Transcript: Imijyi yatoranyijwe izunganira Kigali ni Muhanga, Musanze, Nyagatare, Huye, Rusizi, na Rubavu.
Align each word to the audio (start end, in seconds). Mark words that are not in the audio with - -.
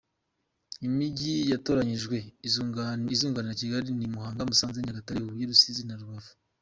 Imijyi 0.87 1.33
yatoranyijwe 1.51 2.15
izunganira 3.13 3.59
Kigali 3.61 3.89
ni 3.93 4.07
Muhanga, 4.13 4.47
Musanze, 4.49 4.77
Nyagatare, 4.83 5.19
Huye, 5.23 5.45
Rusizi, 5.49 5.83
na 5.85 5.99
Rubavu. 5.99 6.31